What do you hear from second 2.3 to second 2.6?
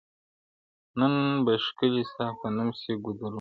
په